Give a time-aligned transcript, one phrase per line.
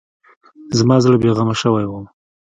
[0.77, 1.93] زما زړه بې غمه شوی و.